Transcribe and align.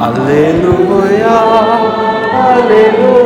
Alleluia, 0.00 1.34
Alleluia, 2.32 3.17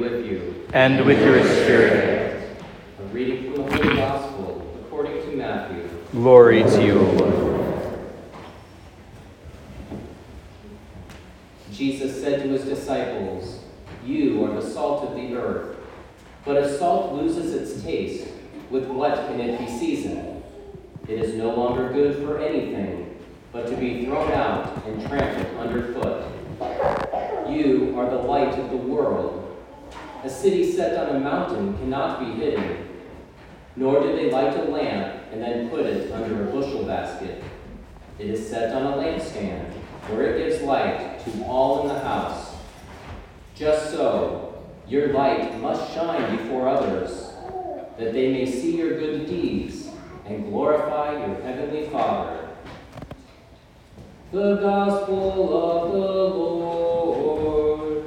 with 0.00 0.26
you. 0.26 0.66
And 0.72 1.04
with 1.04 1.20
your 1.22 1.42
spirit, 1.44 2.56
A 3.00 3.02
reading 3.06 3.52
from 3.54 3.66
the 3.66 3.76
Holy 3.76 3.96
Gospel 3.96 4.74
according 4.84 5.22
to 5.22 5.36
Matthew. 5.36 5.88
glory 6.12 6.62
to 6.62 6.84
you, 6.84 6.98
O 6.98 7.02
Lord. 7.12 7.54
Jesus 11.72 12.20
said 12.20 12.42
to 12.42 12.48
his 12.48 12.64
disciples, 12.64 13.60
You 14.04 14.44
are 14.44 14.60
the 14.60 14.68
salt 14.68 15.04
of 15.08 15.14
the 15.14 15.34
earth. 15.36 15.76
But 16.44 16.56
if 16.56 16.78
salt 16.78 17.12
loses 17.12 17.54
its 17.54 17.82
taste, 17.82 18.28
with 18.70 18.86
what 18.86 19.14
can 19.28 19.40
it 19.40 19.58
be 19.58 19.66
seasoned? 19.66 20.42
It 21.06 21.20
is 21.20 21.34
no 21.34 21.54
longer 21.54 21.92
good 21.92 22.16
for 22.16 22.38
anything, 22.38 23.18
but 23.52 23.66
to 23.68 23.76
be 23.76 24.04
thrown 24.04 24.32
out 24.32 24.84
and 24.86 25.06
trampled 25.06 25.56
underfoot. 25.58 26.24
You 27.50 27.94
are 27.98 28.10
the 28.10 28.16
light 28.16 28.58
of 28.58 28.70
the 28.70 28.76
world. 28.76 29.47
A 30.24 30.28
city 30.28 30.72
set 30.72 30.96
on 30.96 31.14
a 31.14 31.20
mountain 31.20 31.78
cannot 31.78 32.18
be 32.18 32.32
hidden. 32.32 32.88
Nor 33.76 34.00
do 34.00 34.16
they 34.16 34.32
light 34.32 34.58
a 34.58 34.64
lamp 34.64 35.22
and 35.30 35.40
then 35.40 35.70
put 35.70 35.86
it 35.86 36.10
under 36.10 36.48
a 36.48 36.50
bushel 36.50 36.82
basket. 36.82 37.44
It 38.18 38.30
is 38.30 38.48
set 38.48 38.74
on 38.74 38.94
a 38.94 38.96
lampstand, 38.96 39.70
where 40.08 40.34
it 40.34 40.38
gives 40.38 40.60
light 40.62 41.24
to 41.24 41.44
all 41.44 41.82
in 41.82 41.94
the 41.94 42.00
house. 42.00 42.56
Just 43.54 43.92
so, 43.92 44.60
your 44.88 45.12
light 45.12 45.60
must 45.60 45.94
shine 45.94 46.36
before 46.36 46.68
others, 46.68 47.30
that 47.96 48.12
they 48.12 48.32
may 48.32 48.50
see 48.50 48.76
your 48.76 48.98
good 48.98 49.26
deeds 49.26 49.88
and 50.26 50.50
glorify 50.50 51.12
your 51.12 51.40
heavenly 51.42 51.88
Father. 51.90 52.48
The 54.32 54.56
Gospel 54.56 55.56
of 55.56 55.92
the 55.92 55.98
Lord. 55.98 58.04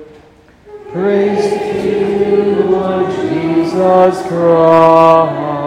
Praise 0.92 1.61
Jesus 3.72 4.28
Christ. 4.28 5.62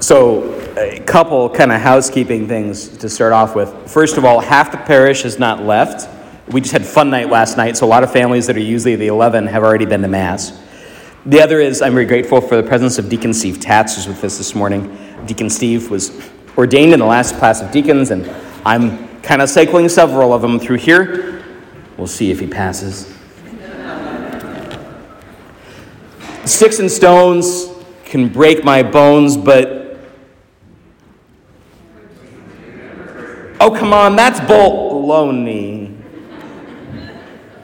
So, 0.00 0.52
a 0.76 0.98
couple 1.06 1.48
kind 1.48 1.70
of 1.70 1.80
housekeeping 1.80 2.48
things 2.48 2.88
to 2.98 3.08
start 3.08 3.32
off 3.32 3.54
with. 3.54 3.72
First 3.88 4.16
of 4.16 4.24
all, 4.24 4.40
half 4.40 4.72
the 4.72 4.78
parish 4.78 5.24
is 5.24 5.38
not 5.38 5.62
left. 5.62 6.08
We 6.48 6.60
just 6.60 6.72
had 6.72 6.84
fun 6.84 7.10
night 7.10 7.30
last 7.30 7.56
night, 7.56 7.76
so 7.76 7.86
a 7.86 7.88
lot 7.88 8.02
of 8.02 8.12
families 8.12 8.48
that 8.48 8.56
are 8.56 8.60
usually 8.60 8.96
the 8.96 9.06
11 9.06 9.46
have 9.46 9.62
already 9.62 9.86
been 9.86 10.02
to 10.02 10.08
Mass. 10.08 10.61
The 11.24 11.40
other 11.40 11.60
is 11.60 11.82
I'm 11.82 11.92
very 11.92 12.04
grateful 12.04 12.40
for 12.40 12.56
the 12.56 12.64
presence 12.64 12.98
of 12.98 13.08
Deacon 13.08 13.32
Steve 13.32 13.60
Tatz, 13.60 13.94
who's 13.94 14.08
with 14.08 14.24
us 14.24 14.38
this 14.38 14.56
morning. 14.56 14.96
Deacon 15.24 15.48
Steve 15.48 15.88
was 15.88 16.10
ordained 16.58 16.92
in 16.92 16.98
the 16.98 17.06
last 17.06 17.36
class 17.36 17.62
of 17.62 17.70
deacons, 17.70 18.10
and 18.10 18.28
I'm 18.66 19.20
kind 19.20 19.40
of 19.40 19.48
cycling 19.48 19.88
several 19.88 20.32
of 20.32 20.42
them 20.42 20.58
through 20.58 20.78
here. 20.78 21.44
We'll 21.96 22.08
see 22.08 22.32
if 22.32 22.40
he 22.40 22.48
passes. 22.48 23.16
Sticks 26.44 26.80
and 26.80 26.90
stones 26.90 27.68
can 28.04 28.28
break 28.28 28.64
my 28.64 28.82
bones, 28.82 29.36
but 29.36 29.78
Oh, 33.60 33.70
come 33.70 33.92
on, 33.92 34.16
that's 34.16 34.40
baloney. 34.40 35.96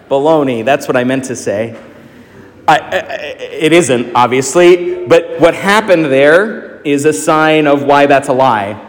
Baloney, 0.08 0.64
that's 0.64 0.86
what 0.86 0.96
I 0.96 1.02
meant 1.02 1.24
to 1.24 1.34
say. 1.34 1.76
I, 2.68 2.76
I, 2.76 2.96
it 3.38 3.72
isn't, 3.72 4.14
obviously, 4.14 5.06
but 5.06 5.40
what 5.40 5.54
happened 5.54 6.04
there 6.04 6.82
is 6.82 7.06
a 7.06 7.14
sign 7.14 7.66
of 7.66 7.82
why 7.82 8.04
that's 8.04 8.28
a 8.28 8.34
lie. 8.34 8.84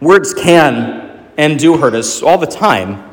Words 0.00 0.34
can 0.34 1.28
and 1.38 1.56
do 1.56 1.76
hurt 1.76 1.94
us 1.94 2.20
all 2.20 2.36
the 2.36 2.48
time. 2.48 3.08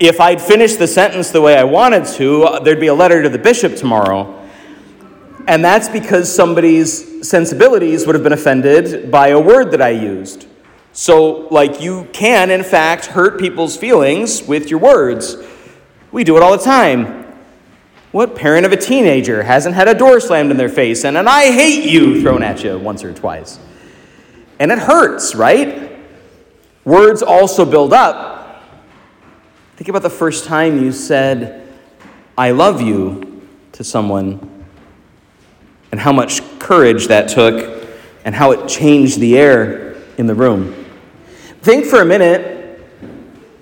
If 0.00 0.20
I'd 0.20 0.42
finished 0.42 0.80
the 0.80 0.88
sentence 0.88 1.30
the 1.30 1.40
way 1.40 1.56
I 1.56 1.62
wanted 1.62 2.06
to, 2.16 2.58
there'd 2.64 2.80
be 2.80 2.88
a 2.88 2.94
letter 2.94 3.22
to 3.22 3.28
the 3.28 3.38
bishop 3.38 3.76
tomorrow. 3.76 4.42
And 5.46 5.64
that's 5.64 5.88
because 5.88 6.34
somebody's 6.34 7.26
sensibilities 7.26 8.04
would 8.04 8.16
have 8.16 8.24
been 8.24 8.32
offended 8.32 9.12
by 9.12 9.28
a 9.28 9.38
word 9.38 9.70
that 9.70 9.80
I 9.80 9.90
used. 9.90 10.48
So, 10.92 11.46
like, 11.52 11.80
you 11.80 12.08
can, 12.12 12.50
in 12.50 12.64
fact, 12.64 13.06
hurt 13.06 13.38
people's 13.38 13.76
feelings 13.76 14.42
with 14.42 14.70
your 14.70 14.80
words. 14.80 15.36
We 16.10 16.24
do 16.24 16.36
it 16.36 16.42
all 16.42 16.56
the 16.56 16.64
time. 16.64 17.25
What 18.12 18.34
parent 18.34 18.64
of 18.64 18.72
a 18.72 18.76
teenager 18.76 19.42
hasn't 19.42 19.74
had 19.74 19.88
a 19.88 19.94
door 19.94 20.20
slammed 20.20 20.50
in 20.50 20.56
their 20.56 20.68
face 20.68 21.04
and 21.04 21.16
an 21.16 21.28
I 21.28 21.50
hate 21.50 21.90
you 21.90 22.22
thrown 22.22 22.42
at 22.42 22.64
you 22.64 22.78
once 22.78 23.04
or 23.04 23.12
twice? 23.12 23.58
And 24.58 24.72
it 24.72 24.78
hurts, 24.78 25.34
right? 25.34 25.98
Words 26.84 27.22
also 27.22 27.64
build 27.64 27.92
up. 27.92 28.62
Think 29.76 29.88
about 29.88 30.02
the 30.02 30.10
first 30.10 30.46
time 30.46 30.82
you 30.82 30.92
said, 30.92 31.68
I 32.38 32.52
love 32.52 32.80
you 32.80 33.46
to 33.72 33.84
someone, 33.84 34.64
and 35.92 36.00
how 36.00 36.12
much 36.12 36.40
courage 36.58 37.08
that 37.08 37.28
took, 37.28 37.86
and 38.24 38.34
how 38.34 38.52
it 38.52 38.68
changed 38.68 39.20
the 39.20 39.36
air 39.36 39.96
in 40.16 40.26
the 40.26 40.34
room. 40.34 40.86
Think 41.60 41.84
for 41.84 42.00
a 42.00 42.04
minute, 42.04 42.80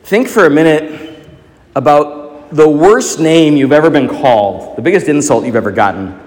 think 0.04 0.28
for 0.28 0.46
a 0.46 0.50
minute 0.50 1.26
about 1.74 2.23
the 2.52 2.68
worst 2.68 3.20
name 3.20 3.56
you've 3.56 3.72
ever 3.72 3.90
been 3.90 4.08
called, 4.08 4.76
the 4.76 4.82
biggest 4.82 5.08
insult 5.08 5.44
you've 5.44 5.56
ever 5.56 5.70
gotten. 5.70 6.20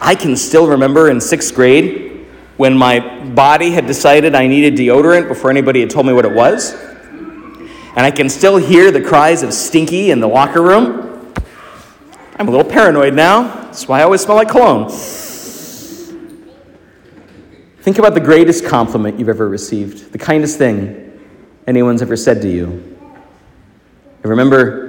I 0.00 0.14
can 0.14 0.36
still 0.36 0.66
remember 0.66 1.10
in 1.10 1.20
sixth 1.20 1.54
grade 1.54 2.26
when 2.56 2.76
my 2.76 3.00
body 3.30 3.70
had 3.70 3.86
decided 3.86 4.34
I 4.34 4.46
needed 4.46 4.74
deodorant 4.74 5.28
before 5.28 5.50
anybody 5.50 5.80
had 5.80 5.90
told 5.90 6.06
me 6.06 6.12
what 6.12 6.24
it 6.24 6.32
was. 6.32 6.74
And 6.74 8.00
I 8.00 8.10
can 8.10 8.28
still 8.28 8.56
hear 8.56 8.90
the 8.90 9.00
cries 9.00 9.42
of 9.42 9.52
Stinky 9.52 10.10
in 10.10 10.20
the 10.20 10.28
locker 10.28 10.62
room. 10.62 11.32
I'm 12.36 12.48
a 12.48 12.50
little 12.50 12.68
paranoid 12.68 13.14
now. 13.14 13.42
That's 13.64 13.86
why 13.86 14.00
I 14.00 14.02
always 14.02 14.22
smell 14.22 14.36
like 14.36 14.48
cologne. 14.48 14.90
Think 17.82 17.98
about 17.98 18.14
the 18.14 18.20
greatest 18.20 18.64
compliment 18.64 19.18
you've 19.18 19.28
ever 19.28 19.48
received, 19.48 20.12
the 20.12 20.18
kindest 20.18 20.56
thing 20.56 21.20
anyone's 21.66 22.02
ever 22.02 22.16
said 22.16 22.40
to 22.42 22.48
you. 22.48 22.98
I 24.24 24.28
remember 24.28 24.81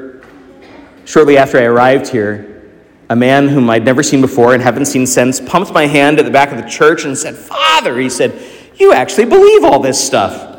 shortly 1.13 1.37
after 1.37 1.59
I 1.59 1.65
arrived 1.65 2.07
here, 2.07 2.71
a 3.07 3.15
man 3.15 3.47
whom 3.47 3.69
I'd 3.69 3.85
never 3.85 4.01
seen 4.01 4.19
before 4.19 4.55
and 4.55 4.63
haven't 4.63 4.85
seen 4.85 5.05
since 5.05 5.39
pumped 5.39 5.71
my 5.71 5.85
hand 5.85 6.17
at 6.17 6.25
the 6.25 6.31
back 6.31 6.51
of 6.51 6.57
the 6.57 6.67
church 6.67 7.05
and 7.05 7.15
said, 7.15 7.35
Father, 7.35 7.99
he 7.99 8.09
said, 8.09 8.33
you 8.77 8.93
actually 8.93 9.25
believe 9.25 9.63
all 9.63 9.79
this 9.79 10.03
stuff. 10.03 10.57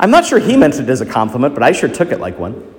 I'm 0.00 0.10
not 0.10 0.24
sure 0.24 0.38
he 0.38 0.56
meant 0.56 0.76
it 0.76 0.88
as 0.88 1.02
a 1.02 1.06
compliment, 1.06 1.52
but 1.52 1.62
I 1.62 1.72
sure 1.72 1.90
took 1.90 2.10
it 2.10 2.20
like 2.20 2.38
one. 2.38 2.74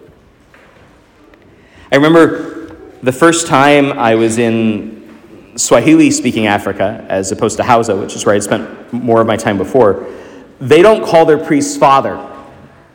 I 1.92 1.98
remember 1.98 2.76
the 3.04 3.12
first 3.12 3.46
time 3.46 3.92
I 3.92 4.16
was 4.16 4.40
in 4.40 5.54
Swahili 5.56 6.10
speaking 6.10 6.48
Africa, 6.48 7.06
as 7.10 7.32
opposed 7.32 7.58
to 7.58 7.64
Hausa, 7.64 7.96
which 7.96 8.16
is 8.16 8.26
where 8.26 8.34
I'd 8.34 8.42
spent 8.42 8.92
more 8.92 9.22
of 9.22 9.28
my 9.28 9.38
time 9.38 9.60
before, 9.60 10.08
they 10.60 10.82
don't 10.82 11.06
call 11.06 11.28
their 11.28 11.38
priests 11.38 11.78
father. 11.78 12.16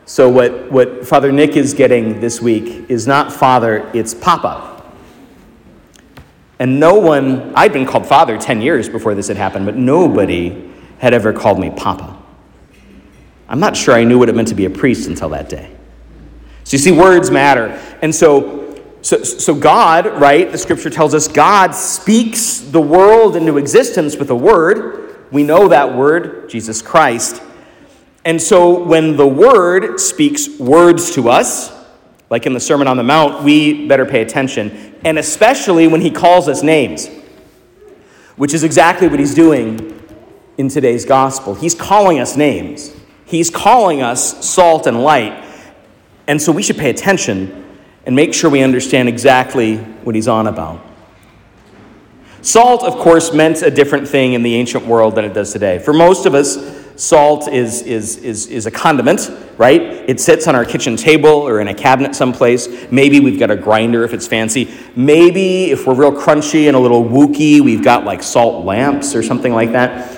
So, 0.05 0.29
what, 0.29 0.71
what 0.71 1.07
Father 1.07 1.31
Nick 1.31 1.57
is 1.57 1.73
getting 1.73 2.19
this 2.19 2.39
week 2.39 2.89
is 2.89 3.07
not 3.07 3.33
father, 3.33 3.89
it's 3.93 4.13
papa. 4.13 4.83
And 6.59 6.79
no 6.79 6.95
one, 6.95 7.53
I'd 7.55 7.73
been 7.73 7.85
called 7.85 8.05
father 8.05 8.37
10 8.37 8.61
years 8.61 8.87
before 8.87 9.15
this 9.15 9.27
had 9.27 9.37
happened, 9.37 9.65
but 9.65 9.75
nobody 9.75 10.71
had 10.99 11.13
ever 11.13 11.33
called 11.33 11.59
me 11.59 11.71
papa. 11.71 12.21
I'm 13.49 13.59
not 13.59 13.75
sure 13.75 13.95
I 13.95 14.03
knew 14.03 14.17
what 14.17 14.29
it 14.29 14.35
meant 14.35 14.47
to 14.49 14.55
be 14.55 14.65
a 14.65 14.69
priest 14.69 15.07
until 15.07 15.29
that 15.29 15.49
day. 15.49 15.75
So 16.63 16.75
you 16.75 16.79
see, 16.79 16.91
words 16.91 17.29
matter. 17.29 17.69
And 18.01 18.13
so, 18.13 18.83
so, 19.01 19.23
so 19.23 19.53
God, 19.53 20.05
right, 20.19 20.51
the 20.51 20.57
scripture 20.57 20.89
tells 20.89 21.13
us 21.13 21.27
God 21.27 21.75
speaks 21.75 22.59
the 22.59 22.81
world 22.81 23.35
into 23.35 23.57
existence 23.57 24.15
with 24.15 24.29
a 24.29 24.35
word. 24.35 25.27
We 25.31 25.43
know 25.43 25.67
that 25.67 25.95
word, 25.95 26.49
Jesus 26.49 26.81
Christ. 26.81 27.41
And 28.25 28.41
so 28.41 28.83
when 28.83 29.17
the 29.17 29.27
word 29.27 29.99
speaks 29.99 30.49
words 30.59 31.11
to 31.11 31.29
us, 31.29 31.71
like 32.31 32.47
in 32.47 32.53
the 32.53 32.59
Sermon 32.59 32.87
on 32.87 32.97
the 32.97 33.03
Mount, 33.03 33.43
we 33.43 33.87
better 33.87 34.05
pay 34.05 34.23
attention. 34.23 34.95
And 35.05 35.19
especially 35.19 35.87
when 35.87 36.01
he 36.01 36.09
calls 36.09 36.49
us 36.49 36.63
names, 36.63 37.07
which 38.35 38.55
is 38.55 38.63
exactly 38.63 39.07
what 39.07 39.19
he's 39.19 39.35
doing 39.35 39.91
in 40.57 40.69
today's 40.69 41.05
gospel. 41.05 41.53
He's 41.53 41.75
calling 41.75 42.19
us 42.19 42.35
names, 42.35 42.95
he's 43.25 43.51
calling 43.51 44.01
us 44.01 44.43
salt 44.45 44.87
and 44.87 45.03
light. 45.03 45.43
And 46.27 46.41
so 46.41 46.51
we 46.51 46.63
should 46.63 46.77
pay 46.77 46.89
attention 46.89 47.63
and 48.07 48.15
make 48.15 48.33
sure 48.33 48.49
we 48.49 48.63
understand 48.63 49.07
exactly 49.07 49.77
what 49.77 50.15
he's 50.15 50.27
on 50.27 50.47
about. 50.47 50.83
Salt, 52.41 52.83
of 52.83 52.95
course, 52.95 53.31
meant 53.31 53.61
a 53.61 53.69
different 53.69 54.07
thing 54.07 54.33
in 54.33 54.41
the 54.41 54.55
ancient 54.55 54.85
world 54.87 55.15
than 55.15 55.25
it 55.25 55.33
does 55.33 55.51
today. 55.53 55.77
For 55.77 55.93
most 55.93 56.25
of 56.25 56.33
us, 56.33 56.84
salt 56.95 57.47
is, 57.47 57.81
is, 57.81 58.17
is, 58.17 58.47
is 58.47 58.65
a 58.65 58.71
condiment, 58.71 59.29
right? 59.57 59.81
It 59.81 60.19
sits 60.19 60.47
on 60.47 60.55
our 60.55 60.65
kitchen 60.65 60.95
table 60.95 61.29
or 61.29 61.59
in 61.59 61.67
a 61.67 61.73
cabinet 61.73 62.15
someplace. 62.15 62.67
Maybe 62.91 63.19
we've 63.19 63.39
got 63.39 63.51
a 63.51 63.55
grinder 63.55 64.03
if 64.03 64.13
it's 64.13 64.27
fancy. 64.27 64.73
Maybe 64.95 65.71
if 65.71 65.85
we're 65.85 65.95
real 65.95 66.11
crunchy 66.11 66.67
and 66.67 66.75
a 66.75 66.79
little 66.79 67.03
wooky, 67.03 67.61
we've 67.61 67.83
got 67.83 68.05
like 68.05 68.23
salt 68.23 68.65
lamps 68.65 69.15
or 69.15 69.23
something 69.23 69.53
like 69.53 69.71
that. 69.73 70.17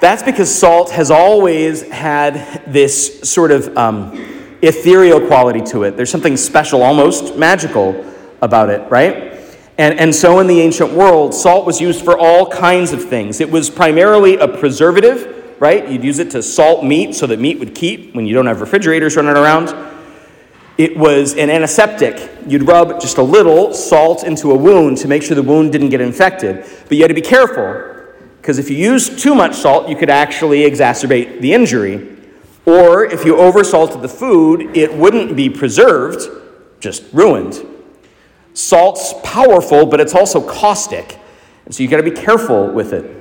That's 0.00 0.22
because 0.22 0.54
salt 0.54 0.90
has 0.92 1.10
always 1.10 1.82
had 1.90 2.64
this 2.66 3.20
sort 3.28 3.50
of 3.50 3.76
um, 3.76 4.14
ethereal 4.62 5.26
quality 5.26 5.60
to 5.72 5.84
it. 5.84 5.96
There's 5.96 6.10
something 6.10 6.38
special, 6.38 6.82
almost 6.82 7.36
magical 7.36 8.06
about 8.40 8.70
it, 8.70 8.90
right? 8.90 9.30
And, 9.76 9.98
and 9.98 10.14
so 10.14 10.40
in 10.40 10.46
the 10.46 10.60
ancient 10.60 10.92
world, 10.92 11.34
salt 11.34 11.66
was 11.66 11.80
used 11.80 12.04
for 12.04 12.18
all 12.18 12.46
kinds 12.46 12.92
of 12.92 13.04
things. 13.04 13.40
It 13.40 13.50
was 13.50 13.70
primarily 13.70 14.36
a 14.36 14.48
preservative, 14.48 15.39
right? 15.60 15.88
You'd 15.88 16.02
use 16.02 16.18
it 16.18 16.30
to 16.32 16.42
salt 16.42 16.84
meat 16.84 17.14
so 17.14 17.26
that 17.26 17.38
meat 17.38 17.58
would 17.58 17.74
keep 17.74 18.14
when 18.14 18.26
you 18.26 18.34
don't 18.34 18.46
have 18.46 18.60
refrigerators 18.60 19.14
running 19.14 19.36
around. 19.36 19.74
It 20.78 20.96
was 20.96 21.34
an 21.34 21.50
antiseptic. 21.50 22.30
You'd 22.46 22.62
rub 22.62 23.00
just 23.00 23.18
a 23.18 23.22
little 23.22 23.74
salt 23.74 24.24
into 24.24 24.50
a 24.50 24.56
wound 24.56 24.96
to 24.98 25.08
make 25.08 25.22
sure 25.22 25.34
the 25.34 25.42
wound 25.42 25.72
didn't 25.72 25.90
get 25.90 26.00
infected. 26.00 26.64
But 26.88 26.92
you 26.92 27.02
had 27.02 27.08
to 27.08 27.14
be 27.14 27.20
careful 27.20 27.86
because 28.40 28.58
if 28.58 28.70
you 28.70 28.76
used 28.76 29.18
too 29.18 29.34
much 29.34 29.54
salt, 29.54 29.90
you 29.90 29.96
could 29.96 30.08
actually 30.08 30.60
exacerbate 30.60 31.42
the 31.42 31.52
injury. 31.52 32.16
Or 32.64 33.04
if 33.04 33.26
you 33.26 33.34
oversalted 33.34 34.00
the 34.00 34.08
food, 34.08 34.74
it 34.74 34.94
wouldn't 34.94 35.36
be 35.36 35.50
preserved, 35.50 36.22
just 36.80 37.04
ruined. 37.12 37.62
Salt's 38.54 39.12
powerful, 39.22 39.84
but 39.84 40.00
it's 40.00 40.14
also 40.14 40.40
caustic. 40.40 41.18
And 41.66 41.74
so 41.74 41.82
you've 41.82 41.90
got 41.90 41.98
to 41.98 42.02
be 42.02 42.10
careful 42.10 42.70
with 42.72 42.94
it. 42.94 43.19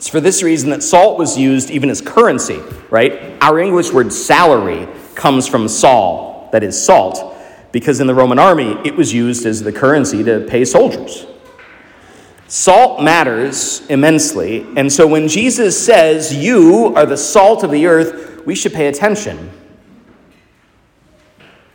It's 0.00 0.08
for 0.08 0.18
this 0.18 0.42
reason 0.42 0.70
that 0.70 0.82
salt 0.82 1.18
was 1.18 1.36
used 1.36 1.70
even 1.70 1.90
as 1.90 2.00
currency, 2.00 2.58
right? 2.88 3.36
Our 3.42 3.58
English 3.58 3.92
word 3.92 4.14
salary 4.14 4.88
comes 5.14 5.46
from 5.46 5.68
sol, 5.68 6.48
that 6.52 6.62
is 6.62 6.82
salt, 6.82 7.36
because 7.70 8.00
in 8.00 8.06
the 8.06 8.14
Roman 8.14 8.38
army 8.38 8.78
it 8.82 8.96
was 8.96 9.12
used 9.12 9.44
as 9.44 9.62
the 9.62 9.70
currency 9.70 10.24
to 10.24 10.46
pay 10.48 10.64
soldiers. 10.64 11.26
Salt 12.48 13.02
matters 13.02 13.86
immensely, 13.88 14.66
and 14.74 14.90
so 14.90 15.06
when 15.06 15.28
Jesus 15.28 15.78
says, 15.78 16.34
You 16.34 16.94
are 16.96 17.04
the 17.04 17.18
salt 17.18 17.62
of 17.62 17.70
the 17.70 17.84
earth, 17.84 18.46
we 18.46 18.54
should 18.54 18.72
pay 18.72 18.86
attention. 18.86 19.50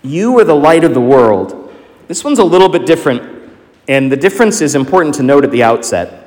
You 0.01 0.35
are 0.39 0.43
the 0.43 0.55
light 0.55 0.83
of 0.83 0.95
the 0.95 0.99
world. 0.99 1.71
This 2.07 2.23
one's 2.23 2.39
a 2.39 2.43
little 2.43 2.69
bit 2.69 2.87
different, 2.87 3.51
and 3.87 4.11
the 4.11 4.17
difference 4.17 4.61
is 4.61 4.73
important 4.73 5.13
to 5.13 5.21
note 5.21 5.43
at 5.43 5.51
the 5.51 5.61
outset. 5.61 6.24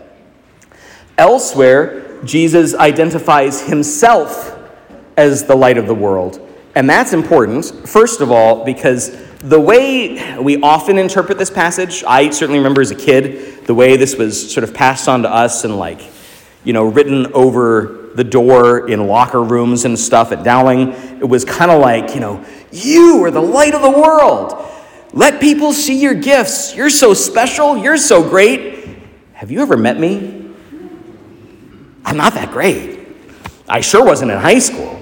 Elsewhere, 1.19 2.23
Jesus 2.25 2.75
identifies 2.75 3.61
himself 3.61 4.57
as 5.17 5.45
the 5.45 5.55
light 5.55 5.77
of 5.77 5.87
the 5.87 5.95
world. 5.95 6.41
And 6.75 6.89
that's 6.89 7.13
important, 7.13 7.65
first 7.89 8.21
of 8.21 8.31
all, 8.31 8.65
because 8.65 9.11
the 9.39 9.59
way 9.59 10.39
we 10.41 10.61
often 10.63 10.97
interpret 10.97 11.39
this 11.39 11.51
passage, 11.51 12.05
I 12.07 12.31
certainly 12.31 12.59
remember 12.59 12.81
as 12.81 12.93
a 12.93 12.97
kid, 12.97 13.67
the 13.67 13.75
way 13.75 13.97
this 13.97 14.17
was 14.17 14.53
sort 14.53 14.65
of 14.65 14.73
passed 14.73 15.09
on 15.09 15.23
to 15.23 15.33
us 15.33 15.65
and 15.65 15.77
like, 15.77 16.01
you 16.65 16.73
know, 16.73 16.85
written 16.85 17.33
over 17.33 18.11
the 18.15 18.25
door 18.25 18.89
in 18.89 19.07
locker 19.07 19.43
rooms 19.43 19.85
and 19.85 19.99
stuff 19.99 20.33
at 20.33 20.45
Dowling. 20.45 20.91
It 21.21 21.29
was 21.29 21.45
kind 21.45 21.71
of 21.71 21.81
like, 21.81 22.15
you 22.15 22.21
know, 22.21 22.45
you 22.73 23.25
are 23.25 23.31
the 23.31 23.43
light 23.43 23.75
of 23.75 23.83
the 23.83 23.91
world. 23.91 24.55
Let 25.13 25.41
people 25.41 25.73
see 25.73 26.01
your 26.01 26.15
gifts. 26.15 26.75
You're 26.75 26.91
so 26.91 27.15
special. 27.15 27.77
You're 27.77 27.97
so 27.97 28.29
great. 28.29 28.89
Have 29.33 29.51
you 29.51 29.63
ever 29.63 29.77
met 29.77 29.99
me? 29.99 30.38
I'm 32.09 32.17
not 32.17 32.33
that 32.35 32.53
great. 32.53 33.07
I 33.69 33.83
sure 33.83 34.03
wasn't 34.03 34.31
in 34.31 34.39
high 34.39 34.61
school. 34.61 34.99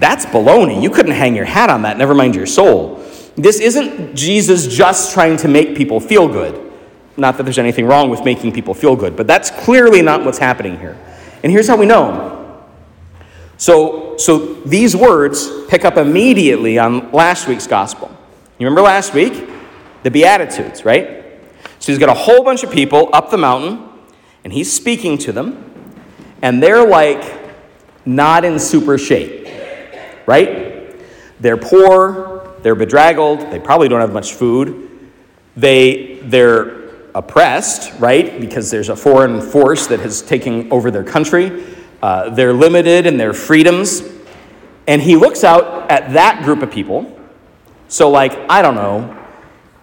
That's 0.00 0.26
baloney. 0.26 0.82
You 0.82 0.90
couldn't 0.90 1.12
hang 1.12 1.36
your 1.36 1.44
hat 1.44 1.70
on 1.70 1.82
that, 1.82 1.96
never 1.96 2.12
mind 2.12 2.34
your 2.34 2.46
soul. 2.46 3.04
This 3.36 3.60
isn't 3.60 4.16
Jesus 4.16 4.66
just 4.66 5.14
trying 5.14 5.36
to 5.38 5.48
make 5.48 5.76
people 5.76 6.00
feel 6.00 6.26
good. 6.26 6.72
Not 7.16 7.36
that 7.36 7.44
there's 7.44 7.58
anything 7.58 7.86
wrong 7.86 8.10
with 8.10 8.24
making 8.24 8.50
people 8.50 8.74
feel 8.74 8.96
good, 8.96 9.14
but 9.14 9.28
that's 9.28 9.52
clearly 9.52 10.02
not 10.02 10.24
what's 10.24 10.38
happening 10.38 10.76
here. 10.80 10.98
And 11.44 11.52
here's 11.52 11.68
how 11.68 11.76
we 11.76 11.86
know. 11.86 12.64
So, 13.56 14.16
so 14.16 14.54
these 14.64 14.96
words 14.96 15.48
pick 15.68 15.84
up 15.84 15.96
immediately 15.96 16.80
on 16.80 17.12
last 17.12 17.46
week's 17.46 17.68
gospel. 17.68 18.08
You 18.58 18.66
remember 18.66 18.82
last 18.82 19.14
week? 19.14 19.48
The 20.02 20.10
Beatitudes, 20.10 20.84
right? 20.84 21.24
So 21.78 21.92
he's 21.92 22.00
got 22.00 22.08
a 22.08 22.14
whole 22.14 22.42
bunch 22.42 22.64
of 22.64 22.72
people 22.72 23.08
up 23.12 23.30
the 23.30 23.38
mountain, 23.38 23.88
and 24.42 24.52
he's 24.52 24.72
speaking 24.72 25.16
to 25.18 25.32
them, 25.32 25.73
and 26.44 26.62
they're 26.62 26.86
like 26.86 27.40
not 28.04 28.44
in 28.44 28.58
super 28.58 28.98
shape, 28.98 29.48
right? 30.26 30.94
They're 31.40 31.56
poor, 31.56 32.54
they're 32.60 32.74
bedraggled, 32.74 33.50
they 33.50 33.58
probably 33.58 33.88
don't 33.88 34.02
have 34.02 34.12
much 34.12 34.34
food. 34.34 35.10
They, 35.56 36.18
they're 36.22 37.08
oppressed, 37.14 37.98
right? 37.98 38.38
Because 38.38 38.70
there's 38.70 38.90
a 38.90 38.96
foreign 38.96 39.40
force 39.40 39.86
that 39.86 40.00
has 40.00 40.20
taken 40.20 40.70
over 40.70 40.90
their 40.90 41.02
country. 41.02 41.64
Uh, 42.02 42.28
they're 42.28 42.52
limited 42.52 43.06
in 43.06 43.16
their 43.16 43.32
freedoms. 43.32 44.02
And 44.86 45.00
he 45.00 45.16
looks 45.16 45.44
out 45.44 45.90
at 45.90 46.12
that 46.12 46.44
group 46.44 46.62
of 46.62 46.70
people. 46.70 47.18
So, 47.88 48.10
like, 48.10 48.38
I 48.50 48.60
don't 48.60 48.74
know, 48.74 49.23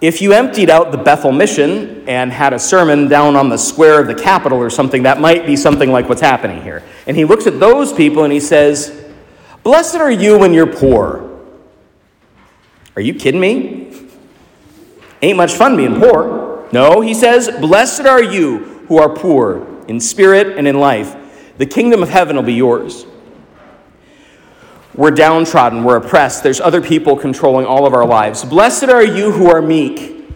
if 0.01 0.19
you 0.19 0.33
emptied 0.33 0.71
out 0.71 0.91
the 0.91 0.97
Bethel 0.97 1.31
Mission 1.31 2.03
and 2.09 2.31
had 2.31 2.53
a 2.53 2.59
sermon 2.59 3.07
down 3.07 3.35
on 3.35 3.49
the 3.49 3.57
square 3.57 4.01
of 4.01 4.07
the 4.07 4.15
Capitol 4.15 4.57
or 4.57 4.71
something, 4.71 5.03
that 5.03 5.21
might 5.21 5.45
be 5.45 5.55
something 5.55 5.91
like 5.91 6.09
what's 6.09 6.21
happening 6.21 6.63
here. 6.63 6.83
And 7.05 7.15
he 7.15 7.23
looks 7.23 7.45
at 7.45 7.59
those 7.59 7.93
people 7.93 8.23
and 8.23 8.33
he 8.33 8.39
says, 8.39 8.99
Blessed 9.61 9.97
are 9.97 10.09
you 10.09 10.39
when 10.39 10.55
you're 10.55 10.65
poor. 10.65 11.39
Are 12.95 13.01
you 13.01 13.13
kidding 13.13 13.39
me? 13.39 14.09
Ain't 15.21 15.37
much 15.37 15.53
fun 15.53 15.77
being 15.77 15.99
poor. 15.99 16.67
No, 16.71 17.01
he 17.01 17.13
says, 17.13 17.51
Blessed 17.59 18.01
are 18.01 18.23
you 18.23 18.57
who 18.87 18.97
are 18.97 19.09
poor 19.09 19.83
in 19.87 19.99
spirit 19.99 20.57
and 20.57 20.67
in 20.67 20.79
life. 20.79 21.15
The 21.59 21.67
kingdom 21.67 22.01
of 22.01 22.09
heaven 22.09 22.35
will 22.35 22.43
be 22.43 22.53
yours. 22.53 23.05
We're 24.93 25.11
downtrodden, 25.11 25.83
we're 25.83 25.97
oppressed. 25.97 26.43
There's 26.43 26.59
other 26.59 26.81
people 26.81 27.15
controlling 27.15 27.65
all 27.65 27.85
of 27.85 27.93
our 27.93 28.05
lives. 28.05 28.43
Blessed 28.43 28.85
are 28.85 29.03
you 29.03 29.31
who 29.31 29.49
are 29.49 29.61
meek. 29.61 30.29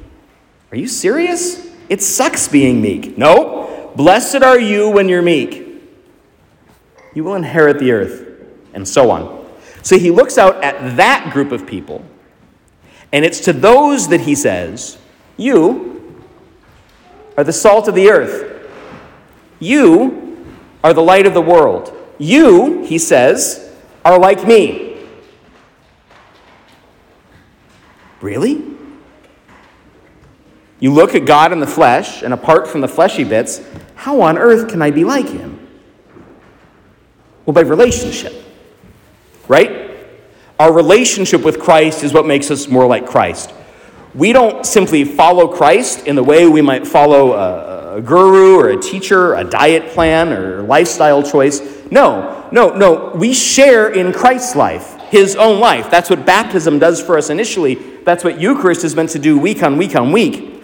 Are 0.72 0.78
you 0.78 0.88
serious? 0.88 1.70
It 1.90 2.02
sucks 2.02 2.48
being 2.48 2.82
meek. 2.82 3.18
No. 3.18 3.92
Blessed 3.96 4.44
are 4.44 4.60
you 4.60 4.90
when 4.90 5.10
you're 5.10 5.22
meek. 5.22 5.84
You 7.14 7.24
will 7.24 7.36
inherit 7.36 7.80
the 7.80 7.92
earth, 7.92 8.46
and 8.74 8.88
so 8.88 9.10
on. 9.12 9.46
So 9.82 9.98
he 9.98 10.12
looks 10.12 10.38
out 10.38 10.64
at 10.64 10.98
that 10.98 11.32
group 11.32 11.52
of 11.52 11.66
people, 11.66 12.04
and 13.14 13.24
it's 13.24 13.40
to 13.42 13.54
those 13.54 14.10
that 14.10 14.22
he 14.22 14.36
says, 14.36 14.98
You 15.38 16.24
are 17.38 17.44
the 17.44 17.54
salt 17.54 17.88
of 17.88 17.96
the 17.96 18.10
earth. 18.10 18.70
You 19.60 20.56
are 20.84 20.94
the 20.94 21.02
light 21.02 21.26
of 21.26 21.34
the 21.34 21.42
world. 21.42 21.96
You, 22.18 22.84
he 22.84 22.98
says, 22.98 23.65
are 24.06 24.20
like 24.20 24.48
me. 24.48 24.96
Really? 28.22 28.64
You 30.80 30.94
look 30.94 31.16
at 31.16 31.26
God 31.26 31.52
in 31.52 31.60
the 31.60 31.68
flesh, 31.68 32.22
and 32.22 32.34
apart 32.34 32.68
from 32.68 32.82
the 32.82 32.88
fleshy 32.88 33.24
bits, 33.24 33.62
how 33.96 34.22
on 34.22 34.38
earth 34.38 34.70
can 34.70 34.82
I 34.82 34.92
be 34.92 35.04
like 35.04 35.28
him? 35.28 35.68
Well, 37.46 37.54
by 37.54 37.62
relationship, 37.62 38.34
right? 39.48 39.92
Our 40.60 40.72
relationship 40.72 41.44
with 41.44 41.60
Christ 41.60 42.04
is 42.04 42.14
what 42.14 42.26
makes 42.26 42.52
us 42.52 42.68
more 42.68 42.88
like 42.88 43.08
Christ. 43.08 43.54
We 44.14 44.32
don't 44.32 44.66
simply 44.66 45.04
follow 45.04 45.48
Christ 45.48 46.08
in 46.08 46.16
the 46.16 46.24
way 46.24 46.48
we 46.48 46.62
might 46.62 46.88
follow 46.88 47.34
a, 47.34 47.98
a 47.98 48.02
guru 48.02 48.58
or 48.58 48.70
a 48.70 48.82
teacher, 48.82 49.34
a 49.36 49.44
diet 49.44 49.92
plan 49.94 50.32
or 50.32 50.62
lifestyle 50.62 51.22
choice. 51.22 51.62
No, 51.92 52.35
no, 52.52 52.70
no. 52.76 53.12
We 53.16 53.34
share 53.34 53.90
in 53.90 54.14
Christ's 54.14 54.56
life. 54.56 54.96
his 55.10 55.36
own 55.36 55.60
life. 55.60 55.90
That's 55.90 56.10
what 56.10 56.26
baptism 56.26 56.80
does 56.80 57.02
for 57.02 57.18
us 57.18 57.30
initially. 57.30 57.76
That's 57.76 58.24
what 58.24 58.40
Eucharist 58.40 58.84
is 58.84 58.96
meant 58.96 59.12
to 59.12 59.20
do 59.20 59.38
week 59.38 59.64
on 59.64 59.78
week 59.78 59.96
on 59.96 60.12
week. 60.12 60.64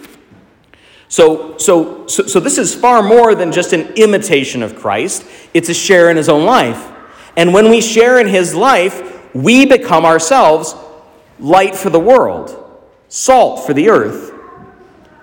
So, 1.08 1.56
so, 1.58 2.06
so, 2.06 2.26
so 2.26 2.40
this 2.40 2.58
is 2.58 2.74
far 2.74 3.02
more 3.02 3.34
than 3.34 3.52
just 3.52 3.72
an 3.72 3.92
imitation 3.94 4.62
of 4.62 4.76
Christ, 4.76 5.24
it's 5.54 5.68
a 5.68 5.74
share 5.74 6.10
in 6.10 6.16
his 6.16 6.28
own 6.28 6.44
life. 6.44 6.90
And 7.36 7.54
when 7.54 7.70
we 7.70 7.80
share 7.80 8.18
in 8.20 8.26
his 8.26 8.54
life, 8.54 9.34
we 9.34 9.64
become 9.64 10.04
ourselves 10.04 10.74
light 11.38 11.74
for 11.74 11.90
the 11.90 12.00
world, 12.00 12.78
salt 13.08 13.66
for 13.66 13.72
the 13.72 13.88
earth. 13.88 14.32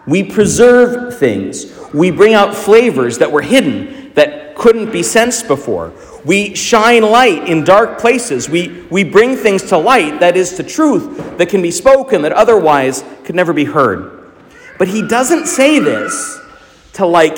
We 0.07 0.23
preserve 0.23 1.17
things. 1.17 1.71
We 1.93 2.09
bring 2.09 2.33
out 2.33 2.55
flavors 2.55 3.19
that 3.19 3.31
were 3.31 3.41
hidden, 3.41 4.13
that 4.13 4.55
couldn't 4.55 4.91
be 4.91 5.03
sensed 5.03 5.47
before. 5.47 5.93
We 6.25 6.55
shine 6.55 7.03
light 7.03 7.47
in 7.47 7.63
dark 7.63 7.99
places. 7.99 8.49
We, 8.49 8.85
we 8.89 9.03
bring 9.03 9.35
things 9.35 9.63
to 9.69 9.77
light, 9.77 10.19
that 10.19 10.35
is, 10.35 10.53
to 10.57 10.63
truth, 10.63 11.37
that 11.37 11.49
can 11.49 11.61
be 11.61 11.71
spoken, 11.71 12.21
that 12.23 12.33
otherwise 12.33 13.03
could 13.23 13.35
never 13.35 13.53
be 13.53 13.65
heard. 13.65 14.31
But 14.77 14.87
he 14.87 15.07
doesn't 15.07 15.47
say 15.47 15.79
this 15.79 16.39
to 16.93 17.05
like 17.05 17.37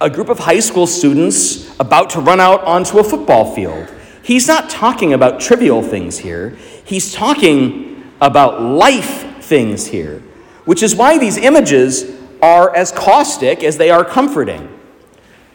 a 0.00 0.10
group 0.10 0.28
of 0.28 0.38
high 0.38 0.60
school 0.60 0.86
students 0.86 1.78
about 1.78 2.10
to 2.10 2.20
run 2.20 2.40
out 2.40 2.62
onto 2.64 2.98
a 2.98 3.04
football 3.04 3.54
field. 3.54 3.88
He's 4.22 4.48
not 4.48 4.68
talking 4.68 5.12
about 5.12 5.40
trivial 5.40 5.82
things 5.82 6.18
here. 6.18 6.50
He's 6.84 7.12
talking 7.12 8.12
about 8.20 8.62
life 8.62 9.42
things 9.44 9.86
here, 9.86 10.20
which 10.64 10.82
is 10.82 10.94
why 10.94 11.18
these 11.18 11.36
images 11.36 12.10
are 12.40 12.74
as 12.74 12.92
caustic 12.92 13.62
as 13.62 13.76
they 13.76 13.90
are 13.90 14.04
comforting. 14.04 14.68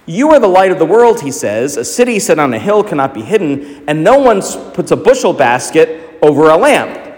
You 0.10 0.32
are 0.32 0.40
the 0.40 0.48
light 0.48 0.72
of 0.72 0.80
the 0.80 0.86
world, 0.86 1.20
he 1.20 1.32
says. 1.32 1.76
A 1.76 1.84
city 1.84 2.18
set 2.18 2.40
on 2.40 2.54
a 2.54 2.60
hill 2.60 2.82
cannot 2.82 3.14
be 3.14 3.22
hidden, 3.22 3.84
and 3.90 4.06
no 4.06 4.18
one 4.18 4.42
puts 4.72 4.92
a 4.92 4.96
bushel 4.96 5.34
basket 5.34 6.18
over 6.22 6.50
a 6.50 6.56
lamp. 6.56 7.14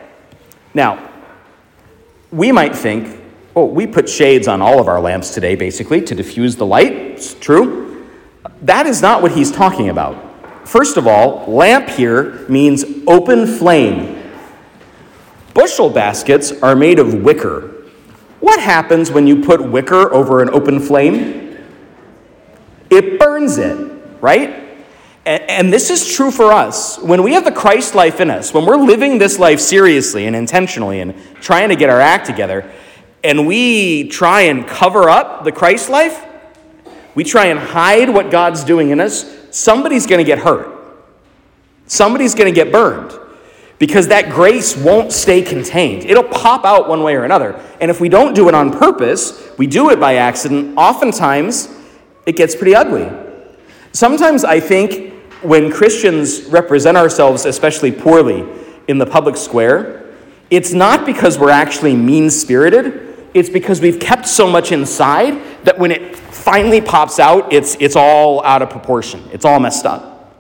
Now, 0.74 1.08
we 2.32 2.52
might 2.52 2.76
think, 2.76 3.22
oh, 3.56 3.66
we 3.66 3.86
put 3.86 4.10
shades 4.10 4.48
on 4.48 4.60
all 4.60 4.80
of 4.80 4.88
our 4.88 5.00
lamps 5.00 5.36
today, 5.36 5.56
basically, 5.56 6.02
to 6.02 6.16
diffuse 6.16 6.56
the 6.56 6.66
light. 6.66 6.92
It's 6.92 7.36
true. 7.36 8.08
That 8.64 8.88
is 8.88 9.04
not 9.04 9.22
what 9.22 9.34
he's 9.34 9.52
talking 9.52 9.90
about. 9.90 10.68
First 10.68 10.98
of 10.98 11.06
all, 11.06 11.46
lamp 11.48 11.90
here 11.90 12.46
means 12.50 12.84
open 13.06 13.46
flame. 13.46 14.32
Bushel 15.54 15.92
baskets 15.92 16.52
are 16.64 16.76
made 16.76 16.98
of 16.98 17.14
wicker. 17.14 17.76
What 18.40 18.60
happens 18.60 19.12
when 19.12 19.28
you 19.28 19.44
put 19.44 19.64
wicker 19.64 20.12
over 20.12 20.42
an 20.42 20.50
open 20.50 20.80
flame? 20.80 21.49
It 22.90 23.20
burns 23.20 23.58
it, 23.58 23.78
right? 24.22 24.68
And, 25.26 25.72
this 25.72 25.92
is 25.92 26.12
true 26.12 26.32
for 26.32 26.52
us. 26.52 26.98
When 26.98 27.22
we 27.22 27.34
have 27.34 27.46
the 27.46 27.52
Christ 27.52 27.94
life 27.94 28.20
in 28.20 28.32
us, 28.32 28.52
when 28.52 28.66
we're 28.66 28.78
living 28.78 29.20
this 29.20 29.38
life 29.38 29.60
seriously 29.60 30.26
and 30.26 30.36
intentionally 30.36 31.02
and 31.02 31.14
trying 31.36 31.70
to 31.70 31.76
get 31.76 31.90
our 31.90 32.02
act 32.02 32.26
together, 32.26 32.70
and 33.24 33.46
we 33.46 34.08
try 34.08 34.42
and 34.42 34.66
cover 34.66 35.08
up 35.08 35.44
the 35.44 35.52
Christ 35.52 35.90
life, 35.90 36.26
we 37.14 37.24
try 37.24 37.48
and 37.48 37.60
hide 37.60 38.10
what 38.10 38.32
God's 38.32 38.64
doing 38.64 38.90
in 38.90 39.00
us, 39.00 39.26
somebody's 39.52 40.08
going 40.08 40.20
to 40.20 40.24
get 40.24 40.40
hurt. 40.40 40.76
Somebody's 41.86 42.34
going 42.34 42.52
to 42.52 42.56
get 42.56 42.72
burned 42.72 43.14
because 43.78 44.08
that 44.08 44.30
grace 44.30 44.76
won't 44.78 45.12
stay 45.12 45.42
contained. 45.42 46.06
It'll 46.06 46.24
pop 46.24 46.66
out 46.66 46.88
one 46.90 47.04
way 47.04 47.16
or 47.16 47.24
another. 47.24 47.60
And 47.82 47.92
if 47.92 48.02
we 48.02 48.10
don't 48.10 48.34
do 48.34 48.48
it 48.48 48.56
on 48.56 48.72
purpose, 48.72 49.48
we 49.58 49.68
do 49.68 49.90
it 49.90 50.00
by 50.00 50.16
accident, 50.16 50.78
oftentimes 50.78 51.68
it 52.26 52.36
gets 52.36 52.56
pretty 52.56 52.76
ugly. 52.76 53.10
Sometimes 53.92 54.44
I 54.44 54.60
think 54.60 55.14
when 55.42 55.72
Christians 55.72 56.46
represent 56.46 56.98
ourselves 56.98 57.46
especially 57.46 57.92
poorly 57.92 58.46
in 58.88 58.98
the 58.98 59.06
public 59.06 59.38
square, 59.38 60.16
it's 60.50 60.74
not 60.74 61.06
because 61.06 61.38
we're 61.38 61.50
actually 61.52 61.96
mean 61.96 62.30
spirited, 62.30 63.28
it's 63.34 63.50
because 63.50 63.82
we've 63.82 64.00
kept 64.00 64.28
so 64.28 64.50
much 64.50 64.72
inside 64.72 65.40
that 65.64 65.78
when 65.78 65.92
it 65.92 66.16
finally 66.16 66.82
pops 66.82 67.20
out, 67.20 67.54
it's, 67.54 67.76
it's 67.80 67.96
all 67.96 68.44
out 68.44 68.62
of 68.62 68.70
proportion, 68.70 69.24
it's 69.32 69.46
all 69.46 69.60
messed 69.60 69.86
up. 69.86 70.34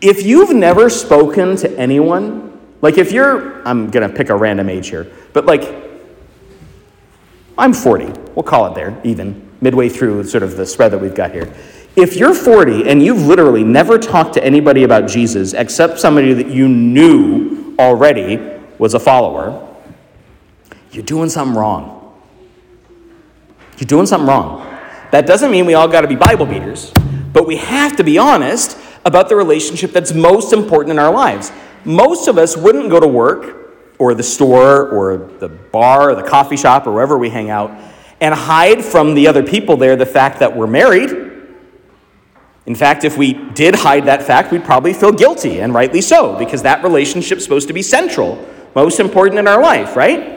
If 0.00 0.24
you've 0.24 0.54
never 0.54 0.90
spoken 0.90 1.56
to 1.56 1.78
anyone, 1.78 2.60
like 2.82 2.98
if 2.98 3.12
you're, 3.12 3.66
I'm 3.66 3.90
gonna 3.90 4.10
pick 4.10 4.28
a 4.28 4.36
random 4.36 4.68
age 4.68 4.88
here, 4.88 5.10
but 5.32 5.46
like, 5.46 5.84
I'm 7.56 7.72
40, 7.72 8.04
we'll 8.34 8.42
call 8.42 8.66
it 8.66 8.74
there, 8.74 9.00
even 9.02 9.45
midway 9.60 9.88
through 9.88 10.24
sort 10.24 10.42
of 10.42 10.56
the 10.56 10.66
spread 10.66 10.92
that 10.92 10.98
we've 10.98 11.14
got 11.14 11.32
here. 11.32 11.52
If 11.96 12.16
you're 12.16 12.34
40 12.34 12.88
and 12.88 13.02
you've 13.02 13.22
literally 13.22 13.64
never 13.64 13.98
talked 13.98 14.34
to 14.34 14.44
anybody 14.44 14.84
about 14.84 15.08
Jesus 15.08 15.54
except 15.54 15.98
somebody 15.98 16.34
that 16.34 16.48
you 16.48 16.68
knew 16.68 17.74
already 17.78 18.38
was 18.78 18.92
a 18.94 19.00
follower, 19.00 19.74
you're 20.92 21.04
doing 21.04 21.30
something 21.30 21.56
wrong. 21.56 21.92
You're 23.78 23.86
doing 23.86 24.06
something 24.06 24.28
wrong. 24.28 24.60
That 25.10 25.26
doesn't 25.26 25.50
mean 25.50 25.66
we 25.66 25.74
all 25.74 25.88
got 25.88 26.02
to 26.02 26.08
be 26.08 26.16
Bible 26.16 26.46
beaters, 26.46 26.92
but 27.32 27.46
we 27.46 27.56
have 27.56 27.96
to 27.96 28.04
be 28.04 28.18
honest 28.18 28.76
about 29.04 29.28
the 29.28 29.36
relationship 29.36 29.92
that's 29.92 30.12
most 30.12 30.52
important 30.52 30.92
in 30.92 30.98
our 30.98 31.12
lives. 31.12 31.52
Most 31.84 32.28
of 32.28 32.38
us 32.38 32.56
wouldn't 32.56 32.90
go 32.90 32.98
to 33.00 33.06
work 33.06 33.74
or 33.98 34.14
the 34.14 34.22
store 34.22 34.88
or 34.90 35.16
the 35.38 35.48
bar 35.48 36.10
or 36.10 36.14
the 36.14 36.28
coffee 36.28 36.56
shop 36.56 36.86
or 36.86 36.92
wherever 36.92 37.16
we 37.16 37.30
hang 37.30 37.48
out 37.48 37.70
and 38.20 38.34
hide 38.34 38.84
from 38.84 39.14
the 39.14 39.28
other 39.28 39.42
people 39.42 39.76
there 39.76 39.96
the 39.96 40.06
fact 40.06 40.40
that 40.40 40.56
we're 40.56 40.66
married. 40.66 41.10
In 42.66 42.74
fact, 42.74 43.04
if 43.04 43.16
we 43.16 43.32
did 43.32 43.74
hide 43.74 44.06
that 44.06 44.22
fact, 44.22 44.50
we'd 44.50 44.64
probably 44.64 44.92
feel 44.92 45.12
guilty, 45.12 45.60
and 45.60 45.72
rightly 45.72 46.00
so, 46.00 46.36
because 46.36 46.62
that 46.62 46.82
relationship's 46.82 47.44
supposed 47.44 47.68
to 47.68 47.74
be 47.74 47.82
central, 47.82 48.44
most 48.74 48.98
important 48.98 49.38
in 49.38 49.46
our 49.46 49.62
life, 49.62 49.94
right? 49.94 50.32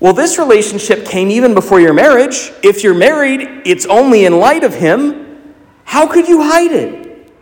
Well, 0.00 0.12
this 0.12 0.38
relationship 0.38 1.06
came 1.06 1.30
even 1.30 1.54
before 1.54 1.80
your 1.80 1.94
marriage. 1.94 2.52
If 2.62 2.84
you're 2.84 2.94
married, 2.94 3.40
it's 3.64 3.86
only 3.86 4.26
in 4.26 4.38
light 4.38 4.64
of 4.64 4.74
him. 4.74 5.54
How 5.84 6.06
could 6.06 6.28
you 6.28 6.42
hide 6.42 6.72
it? 6.72 7.32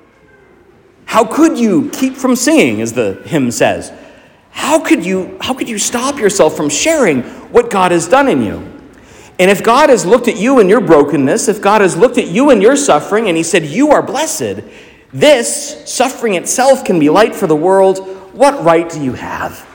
How 1.07 1.25
could 1.25 1.59
you 1.59 1.91
keep 1.91 2.15
from 2.15 2.37
singing, 2.37 2.81
as 2.81 2.93
the 2.93 3.23
hymn 3.25 3.51
says? 3.51 3.93
How 4.51 4.79
could 4.79 5.05
you, 5.05 5.37
how 5.41 5.55
could 5.55 5.69
you 5.69 5.79
stop 5.79 6.19
yourself 6.19 6.57
from 6.57 6.69
sharing 6.69 7.23
what 7.53 7.69
God 7.71 7.91
has 7.91 8.09
done 8.09 8.29
in 8.29 8.43
you? 8.43 8.76
And 9.39 9.51
if 9.51 9.63
God 9.63 9.91
has 9.91 10.07
looked 10.07 10.29
at 10.29 10.37
you 10.37 10.61
in 10.61 10.69
your 10.69 10.81
brokenness, 10.81 11.49
if 11.49 11.61
God 11.61 11.83
has 11.83 11.97
looked 11.97 12.17
at 12.17 12.29
you 12.29 12.51
in 12.51 12.61
your 12.61 12.77
suffering 12.77 13.29
and 13.29 13.37
He 13.37 13.43
said, 13.43 13.65
You 13.65 13.91
are 13.91 14.03
blessed, 14.03 14.63
this 15.13 15.91
suffering 15.91 16.35
itself 16.35 16.85
can 16.85 16.99
be 16.99 17.11
light 17.11 17.35
for 17.35 17.47
the 17.47 17.57
world, 17.57 17.99
what 18.33 18.65
right 18.65 18.89
do 18.89 19.03
you 19.03 19.13
have 19.13 19.67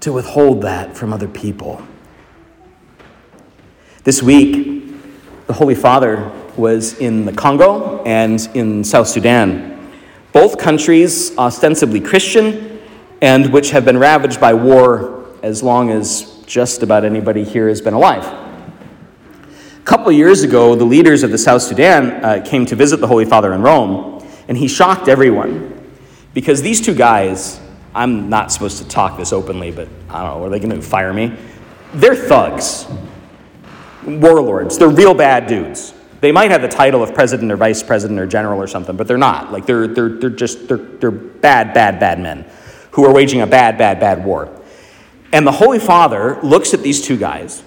to 0.00 0.12
withhold 0.12 0.62
that 0.62 0.96
from 0.96 1.12
other 1.12 1.28
people? 1.28 1.86
This 4.02 4.22
week, 4.22 4.94
the 5.46 5.52
Holy 5.52 5.74
Father 5.74 6.32
was 6.56 6.98
in 6.98 7.24
the 7.24 7.32
Congo 7.32 8.02
and 8.04 8.40
in 8.54 8.82
South 8.82 9.08
Sudan, 9.08 9.92
both 10.32 10.58
countries 10.58 11.36
ostensibly 11.36 12.00
Christian 12.00 12.80
and 13.20 13.52
which 13.52 13.70
have 13.70 13.84
been 13.84 13.98
ravaged 13.98 14.40
by 14.40 14.54
war 14.54 15.26
as 15.42 15.62
long 15.62 15.90
as 15.90 16.42
just 16.46 16.82
about 16.82 17.04
anybody 17.04 17.44
here 17.44 17.68
has 17.68 17.80
been 17.80 17.94
alive. 17.94 18.39
A 19.80 19.82
couple 19.82 20.12
years 20.12 20.42
ago, 20.42 20.74
the 20.74 20.84
leaders 20.84 21.22
of 21.22 21.30
the 21.30 21.38
South 21.38 21.62
Sudan 21.62 22.22
uh, 22.22 22.44
came 22.44 22.66
to 22.66 22.76
visit 22.76 22.98
the 22.98 23.06
Holy 23.06 23.24
Father 23.24 23.54
in 23.54 23.62
Rome, 23.62 24.22
and 24.46 24.56
he 24.56 24.68
shocked 24.68 25.08
everyone 25.08 25.90
because 26.34 26.60
these 26.60 26.82
two 26.82 26.94
guys, 26.94 27.58
I'm 27.94 28.28
not 28.28 28.52
supposed 28.52 28.76
to 28.78 28.86
talk 28.86 29.16
this 29.16 29.32
openly, 29.32 29.70
but 29.70 29.88
I 30.10 30.22
don't 30.22 30.38
know, 30.38 30.46
are 30.46 30.50
they 30.50 30.60
going 30.60 30.70
to 30.70 30.82
fire 30.82 31.14
me? 31.14 31.34
They're 31.94 32.14
thugs, 32.14 32.86
warlords. 34.04 34.76
They're 34.76 34.88
real 34.88 35.14
bad 35.14 35.46
dudes. 35.46 35.94
They 36.20 36.30
might 36.30 36.50
have 36.50 36.60
the 36.60 36.68
title 36.68 37.02
of 37.02 37.14
president 37.14 37.50
or 37.50 37.56
vice 37.56 37.82
president 37.82 38.20
or 38.20 38.26
general 38.26 38.60
or 38.60 38.66
something, 38.66 38.96
but 38.96 39.08
they're 39.08 39.16
not. 39.16 39.50
Like 39.50 39.64
they're, 39.64 39.88
they're, 39.88 40.10
they're 40.10 40.28
just 40.28 40.68
they're, 40.68 40.76
they're 40.76 41.10
bad, 41.10 41.72
bad, 41.72 41.98
bad 41.98 42.20
men 42.20 42.44
who 42.90 43.06
are 43.06 43.14
waging 43.14 43.40
a 43.40 43.46
bad, 43.46 43.78
bad, 43.78 43.98
bad 43.98 44.24
war. 44.26 44.54
And 45.32 45.46
the 45.46 45.52
Holy 45.52 45.78
Father 45.78 46.38
looks 46.42 46.74
at 46.74 46.82
these 46.82 47.00
two 47.00 47.16
guys 47.16 47.62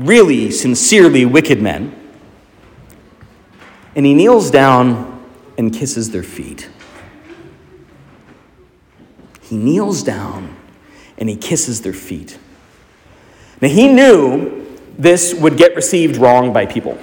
really 0.00 0.50
sincerely 0.50 1.24
wicked 1.24 1.60
men. 1.60 1.96
And 3.94 4.06
he 4.06 4.14
kneels 4.14 4.50
down 4.50 5.24
and 5.58 5.72
kisses 5.72 6.10
their 6.10 6.22
feet. 6.22 6.70
He 9.42 9.56
kneels 9.56 10.02
down 10.02 10.56
and 11.18 11.28
he 11.28 11.36
kisses 11.36 11.82
their 11.82 11.92
feet. 11.92 12.38
Now, 13.60 13.68
he 13.68 13.88
knew 13.88 14.66
this 14.96 15.34
would 15.34 15.56
get 15.56 15.76
received 15.76 16.16
wrong 16.16 16.52
by 16.52 16.66
people, 16.66 16.98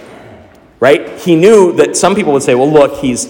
right? 0.80 1.20
He 1.20 1.36
knew 1.36 1.74
that 1.74 1.96
some 1.96 2.16
people 2.16 2.34
would 2.34 2.42
say, 2.42 2.56
well, 2.56 2.72
look, 2.72 3.00
he's, 3.00 3.26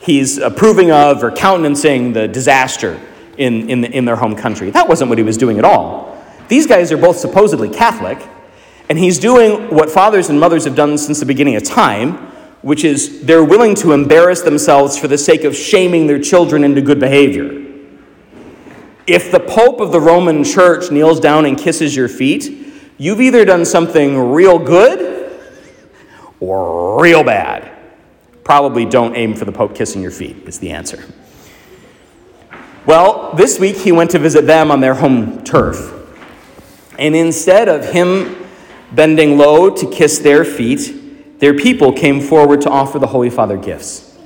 he's 0.00 0.38
approving 0.38 0.90
of 0.90 1.22
or 1.22 1.30
countenancing 1.30 2.12
the 2.12 2.26
disaster 2.26 2.98
in, 3.36 3.68
in, 3.68 3.80
the, 3.82 3.90
in 3.90 4.04
their 4.04 4.16
home 4.16 4.34
country. 4.34 4.70
That 4.70 4.88
wasn't 4.88 5.08
what 5.08 5.18
he 5.18 5.24
was 5.24 5.36
doing 5.36 5.58
at 5.58 5.64
all. 5.64 6.16
These 6.48 6.66
guys 6.66 6.90
are 6.90 6.96
both 6.96 7.16
supposedly 7.16 7.68
Catholic, 7.68 8.18
and 8.90 8.98
he's 8.98 9.20
doing 9.20 9.72
what 9.72 9.88
fathers 9.88 10.30
and 10.30 10.40
mothers 10.40 10.64
have 10.64 10.74
done 10.74 10.98
since 10.98 11.20
the 11.20 11.24
beginning 11.24 11.54
of 11.54 11.62
time, 11.62 12.14
which 12.60 12.82
is 12.82 13.24
they're 13.24 13.44
willing 13.44 13.76
to 13.76 13.92
embarrass 13.92 14.42
themselves 14.42 14.98
for 14.98 15.06
the 15.06 15.16
sake 15.16 15.44
of 15.44 15.54
shaming 15.54 16.08
their 16.08 16.18
children 16.18 16.64
into 16.64 16.82
good 16.82 16.98
behavior. 16.98 17.68
If 19.06 19.30
the 19.30 19.38
Pope 19.38 19.78
of 19.78 19.92
the 19.92 20.00
Roman 20.00 20.42
Church 20.42 20.90
kneels 20.90 21.20
down 21.20 21.46
and 21.46 21.56
kisses 21.56 21.94
your 21.94 22.08
feet, 22.08 22.74
you've 22.98 23.20
either 23.20 23.44
done 23.44 23.64
something 23.64 24.32
real 24.32 24.58
good 24.58 25.40
or 26.40 27.00
real 27.00 27.22
bad. 27.22 27.70
Probably 28.42 28.84
don't 28.84 29.14
aim 29.14 29.36
for 29.36 29.44
the 29.44 29.52
Pope 29.52 29.76
kissing 29.76 30.02
your 30.02 30.10
feet, 30.10 30.48
is 30.48 30.58
the 30.58 30.72
answer. 30.72 31.04
Well, 32.86 33.34
this 33.34 33.60
week 33.60 33.76
he 33.76 33.92
went 33.92 34.10
to 34.10 34.18
visit 34.18 34.46
them 34.46 34.72
on 34.72 34.80
their 34.80 34.94
home 34.94 35.44
turf. 35.44 35.94
And 36.98 37.14
instead 37.14 37.68
of 37.68 37.84
him 37.92 38.40
bending 38.92 39.38
low 39.38 39.70
to 39.70 39.90
kiss 39.90 40.18
their 40.18 40.44
feet, 40.44 41.38
their 41.40 41.54
people 41.54 41.92
came 41.92 42.20
forward 42.20 42.60
to 42.62 42.70
offer 42.70 42.98
the 42.98 43.06
Holy 43.06 43.30
Father 43.30 43.56
gifts. 43.56 44.16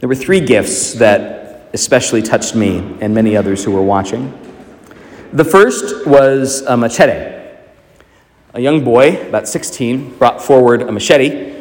There 0.00 0.08
were 0.08 0.14
three 0.14 0.40
gifts 0.40 0.94
that 0.94 1.70
especially 1.72 2.22
touched 2.22 2.54
me 2.54 2.96
and 3.00 3.14
many 3.14 3.36
others 3.36 3.64
who 3.64 3.72
were 3.72 3.82
watching. 3.82 4.32
The 5.32 5.44
first 5.44 6.06
was 6.06 6.62
a 6.62 6.76
machete. 6.76 7.32
A 8.54 8.60
young 8.60 8.84
boy, 8.84 9.26
about 9.28 9.48
16, 9.48 10.16
brought 10.18 10.40
forward 10.40 10.82
a 10.82 10.92
machete 10.92 11.52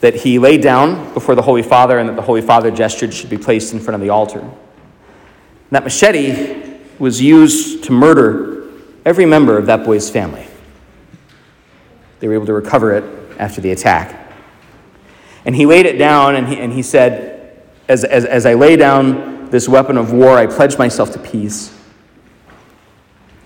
that 0.00 0.14
he 0.16 0.38
laid 0.38 0.62
down 0.62 1.14
before 1.14 1.34
the 1.34 1.42
Holy 1.42 1.62
Father 1.62 1.98
and 1.98 2.08
that 2.08 2.16
the 2.16 2.22
Holy 2.22 2.42
Father 2.42 2.70
gestured 2.70 3.14
should 3.14 3.30
be 3.30 3.38
placed 3.38 3.72
in 3.72 3.78
front 3.78 3.94
of 3.94 4.00
the 4.00 4.10
altar. 4.10 4.44
That 5.70 5.84
machete 5.84 6.78
was 6.98 7.20
used 7.20 7.84
to 7.84 7.92
murder 7.92 8.68
every 9.04 9.26
member 9.26 9.56
of 9.56 9.66
that 9.66 9.84
boy's 9.84 10.10
family. 10.10 10.49
They 12.20 12.28
were 12.28 12.34
able 12.34 12.46
to 12.46 12.52
recover 12.52 12.92
it 12.92 13.04
after 13.38 13.60
the 13.60 13.72
attack. 13.72 14.32
And 15.44 15.56
he 15.56 15.66
laid 15.66 15.86
it 15.86 15.96
down 15.96 16.36
and 16.36 16.46
he, 16.48 16.58
and 16.58 16.72
he 16.72 16.82
said, 16.82 17.62
as, 17.88 18.04
as, 18.04 18.24
as 18.24 18.46
I 18.46 18.54
lay 18.54 18.76
down 18.76 19.50
this 19.50 19.68
weapon 19.68 19.96
of 19.96 20.12
war, 20.12 20.38
I 20.38 20.46
pledge 20.46 20.78
myself 20.78 21.10
to 21.12 21.18
peace. 21.18 21.76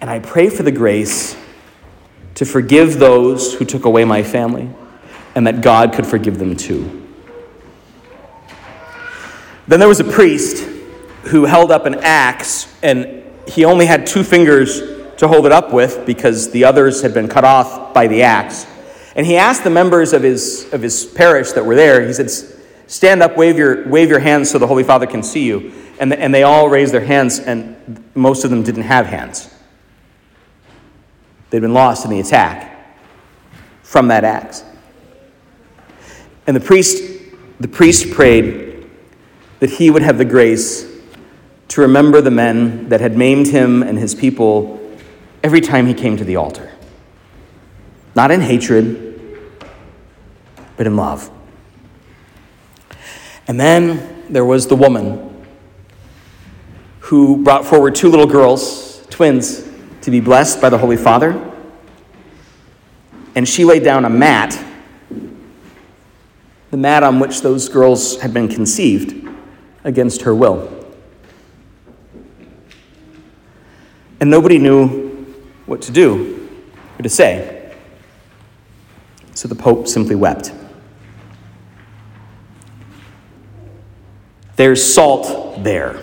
And 0.01 0.11
I 0.11 0.19
pray 0.19 0.51
for 0.51 0.65
the 0.65 0.73
grace 0.73 1.37
to 2.35 2.45
forgive 2.45 2.99
those 2.99 3.55
who 3.55 3.65
took 3.65 3.85
away 3.85 4.05
my 4.05 4.23
family 4.23 4.69
and 5.35 5.47
that 5.47 5.63
God 5.63 5.93
could 5.93 6.07
forgive 6.07 6.39
them 6.39 6.57
too. 6.57 7.03
Then 9.67 9.79
there 9.79 9.89
was 9.89 10.01
a 10.01 10.05
priest 10.05 10.69
who 11.23 11.47
held 11.47 11.71
up 11.71 11.87
an 11.87 11.95
axe, 12.03 12.71
and 12.83 13.25
he 13.49 13.65
only 13.65 13.87
had 13.87 14.07
two 14.07 14.23
fingers 14.23 14.83
to 15.19 15.29
hold 15.29 15.47
it 15.47 15.53
up 15.53 15.73
with 15.73 16.05
because 16.07 16.51
the 16.51 16.65
others 16.65 17.03
had 17.03 17.15
been 17.15 17.29
cut 17.29 17.45
off 17.45 17.95
by 17.95 18.07
the 18.07 18.23
axe. 18.23 18.67
And 19.17 19.27
he 19.27 19.37
asked 19.37 19.65
the 19.65 19.71
members 19.71 20.13
of 20.13 20.23
his, 20.23 20.73
of 20.73 20.83
his 20.83 21.05
parish 21.05 21.53
that 21.53 21.65
were 21.65 21.77
there, 21.77 22.07
he 22.07 22.13
said, 22.13 22.31
Stand 22.87 23.23
up, 23.23 23.37
wave 23.37 23.57
your, 23.57 23.89
wave 23.89 24.11
your 24.11 24.19
hands 24.19 24.51
so 24.51 24.59
the 24.59 24.67
Holy 24.67 24.85
Father 24.85 25.07
can 25.07 25.23
see 25.23 25.45
you. 25.45 25.73
And, 25.99 26.13
the, 26.13 26.19
and 26.19 26.35
they 26.35 26.43
all 26.43 26.69
raised 26.69 26.93
their 26.93 27.05
hands, 27.05 27.39
and 27.39 28.05
most 28.15 28.45
of 28.45 28.51
them 28.51 28.63
didn't 28.63 28.83
have 28.83 29.07
hands. 29.07 29.53
They'd 31.51 31.61
been 31.61 31.73
lost 31.73 32.05
in 32.05 32.11
the 32.11 32.21
attack 32.21 32.97
from 33.83 34.09
that 34.09 34.25
axe. 34.25 34.65
And 36.47 36.55
the 36.57 36.61
priest, 36.61 37.03
the 37.61 37.69
priest 37.69 38.11
prayed 38.11 38.91
that 39.61 39.71
he 39.71 39.89
would 39.89 40.03
have 40.03 40.19
the 40.19 40.25
grace 40.25 40.91
to 41.69 41.81
remember 41.81 42.21
the 42.21 42.31
men 42.31 42.89
that 42.89 43.01
had 43.01 43.17
maimed 43.17 43.47
him 43.47 43.83
and 43.83 43.99
his 43.99 44.15
people 44.15 44.84
every 45.45 45.61
time 45.61 45.87
he 45.87 45.93
came 45.93 46.17
to 46.17 46.25
the 46.25 46.37
altar. 46.37 46.73
Not 48.15 48.31
in 48.31 48.41
hatred, 48.41 49.61
but 50.79 50.87
in 50.87 50.97
love. 50.97 51.31
And 53.47 53.61
then 53.61 54.25
there 54.31 54.47
was 54.47 54.67
the 54.67 54.75
woman 54.75 55.45
who 57.01 57.45
brought 57.45 57.67
forward 57.67 57.95
two 57.95 58.09
little 58.09 58.27
girls, 58.27 59.07
twins, 59.11 59.69
to 60.01 60.11
be 60.11 60.19
blessed 60.19 60.63
by 60.63 60.71
the 60.71 60.79
Holy 60.79 60.97
Father. 60.97 61.53
And 63.35 63.47
she 63.47 63.67
laid 63.67 63.85
down 63.85 64.07
a 64.07 64.11
mat, 64.11 64.59
the 66.71 66.77
mat 66.79 67.03
on 67.03 67.21
which 67.21 67.43
those 67.43 67.69
girls 67.69 68.19
had 68.23 68.33
been 68.33 68.49
conceived 68.49 69.29
against 69.85 70.23
her 70.23 70.35
will. 70.35 70.71
And 74.21 74.31
nobody 74.31 74.57
knew 74.57 75.04
what 75.67 75.83
to 75.83 75.93
do 75.93 76.49
or 76.99 77.03
to 77.03 77.09
say. 77.09 77.75
So 79.35 79.49
the 79.49 79.55
Pope 79.55 79.89
simply 79.89 80.15
wept. 80.15 80.53
There's 84.57 84.95
salt 84.95 85.65
there. 85.65 86.01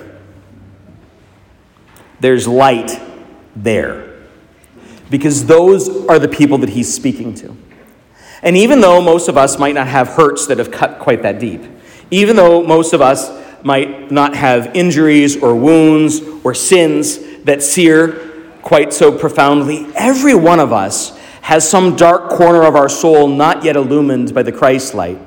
There's 2.20 2.48
light 2.48 3.00
there. 3.56 4.20
Because 5.10 5.46
those 5.46 6.06
are 6.08 6.20
the 6.20 6.28
people 6.28 6.58
that 6.60 6.70
he's 6.70 6.94
speaking 6.94 7.34
to. 7.36 7.56
And 8.44 8.58
even 8.58 8.82
though 8.82 9.02
most 9.02 9.28
of 9.28 9.38
us 9.38 9.58
might 9.58 9.76
not 9.76 9.88
have 9.88 10.10
hurts 10.10 10.48
that 10.48 10.58
have 10.58 10.72
cut 10.72 11.00
quite 11.00 11.22
that 11.22 11.40
deep, 11.40 11.64
even 12.10 12.36
though 12.36 12.64
most 12.64 12.94
of 12.94 13.02
us 13.02 13.40
might 13.64 14.12
not 14.12 14.36
have 14.36 14.76
injuries 14.76 15.42
or 15.42 15.56
wounds 15.56 16.22
or 16.44 16.54
sins 16.54 17.20
that 17.44 17.62
sear 17.62 18.31
quite 18.62 18.94
so 18.94 19.18
profoundly, 19.18 19.88
every 19.96 20.36
one 20.36 20.60
of 20.60 20.72
us 20.72 21.18
has 21.42 21.68
some 21.68 21.96
dark 21.96 22.30
corner 22.30 22.64
of 22.64 22.76
our 22.76 22.90
soul 22.90 23.28
not 23.28 23.64
yet 23.64 23.76
illumined 23.76 24.34
by 24.34 24.44
the 24.44 24.52
Christ 24.52 24.94
light. 24.94 25.20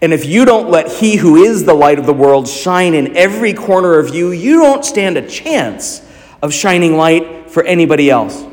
And 0.00 0.12
if 0.12 0.24
you 0.24 0.44
don't 0.44 0.70
let 0.70 0.90
He 0.90 1.16
who 1.16 1.36
is 1.36 1.64
the 1.64 1.74
light 1.74 1.98
of 1.98 2.06
the 2.06 2.12
world 2.12 2.48
shine 2.48 2.94
in 2.94 3.16
every 3.16 3.54
corner 3.54 3.98
of 3.98 4.14
you, 4.14 4.30
you 4.30 4.60
don't 4.60 4.84
stand 4.84 5.16
a 5.16 5.26
chance 5.26 6.02
of 6.42 6.52
shining 6.52 6.96
light 6.96 7.50
for 7.50 7.62
anybody 7.64 8.10
else. 8.10 8.44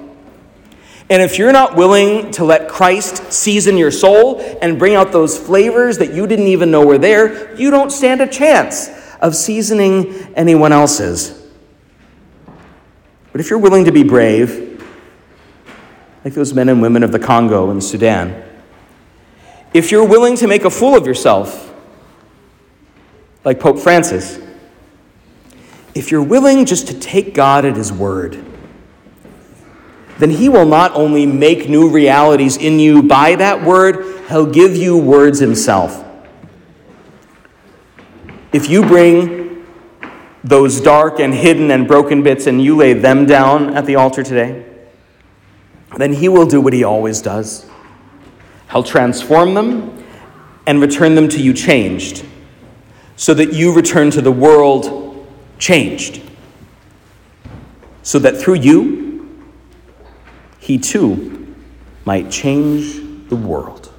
And 1.09 1.21
if 1.21 1.37
you're 1.37 1.51
not 1.51 1.75
willing 1.75 2.31
to 2.31 2.45
let 2.45 2.69
Christ 2.69 3.31
season 3.31 3.77
your 3.77 3.91
soul 3.91 4.39
and 4.61 4.79
bring 4.79 4.95
out 4.95 5.11
those 5.11 5.37
flavors 5.37 5.97
that 5.97 6.13
you 6.13 6.25
didn't 6.27 6.47
even 6.47 6.71
know 6.71 6.85
were 6.85 6.97
there, 6.97 7.53
you 7.55 7.71
don't 7.71 7.91
stand 7.91 8.21
a 8.21 8.27
chance 8.27 8.89
of 9.21 9.35
seasoning 9.35 10.13
anyone 10.35 10.71
else's. 10.71 11.42
But 13.33 13.41
if 13.41 13.49
you're 13.49 13.59
willing 13.59 13.85
to 13.85 13.91
be 13.91 14.03
brave, 14.03 14.81
like 16.23 16.35
those 16.35 16.53
men 16.53 16.69
and 16.69 16.81
women 16.81 17.03
of 17.03 17.11
the 17.11 17.19
Congo 17.19 17.71
and 17.71 17.83
Sudan, 17.83 18.41
if 19.73 19.91
you're 19.91 20.07
willing 20.07 20.37
to 20.37 20.47
make 20.47 20.63
a 20.65 20.69
fool 20.69 20.95
of 20.95 21.07
yourself, 21.07 21.73
like 23.43 23.59
Pope 23.59 23.79
Francis, 23.79 24.39
if 25.95 26.11
you're 26.11 26.23
willing 26.23 26.65
just 26.65 26.87
to 26.87 26.99
take 26.99 27.33
God 27.33 27.65
at 27.65 27.75
His 27.75 27.91
word, 27.91 28.45
then 30.19 30.29
He 30.29 30.47
will 30.47 30.67
not 30.67 30.93
only 30.93 31.25
make 31.25 31.67
new 31.67 31.89
realities 31.89 32.55
in 32.55 32.79
you 32.79 33.01
by 33.01 33.35
that 33.35 33.63
word, 33.63 34.05
He'll 34.29 34.45
give 34.45 34.75
you 34.75 34.95
words 34.95 35.39
Himself. 35.39 36.05
If 38.51 38.69
you 38.69 38.83
bring 38.83 39.42
those 40.43 40.81
dark 40.81 41.19
and 41.19 41.33
hidden 41.33 41.71
and 41.71 41.87
broken 41.87 42.21
bits 42.21 42.47
and 42.47 42.61
you 42.61 42.75
lay 42.75 42.93
them 42.93 43.25
down 43.25 43.75
at 43.75 43.85
the 43.85 43.95
altar 43.95 44.23
today, 44.23 44.65
then 45.97 46.13
He 46.13 46.27
will 46.27 46.45
do 46.45 46.59
what 46.59 46.73
He 46.73 46.83
always 46.83 47.21
does. 47.21 47.65
He'll 48.71 48.83
transform 48.83 49.53
them 49.53 50.03
and 50.65 50.81
return 50.81 51.15
them 51.15 51.29
to 51.29 51.41
you 51.41 51.53
changed, 51.53 52.25
so 53.15 53.33
that 53.33 53.53
you 53.53 53.73
return 53.73 54.09
to 54.11 54.21
the 54.21 54.31
world 54.31 55.27
changed, 55.59 56.21
so 58.01 58.17
that 58.19 58.37
through 58.37 58.55
you, 58.55 59.43
He 60.59 60.77
too 60.77 61.55
might 62.05 62.31
change 62.31 63.29
the 63.29 63.35
world. 63.35 63.92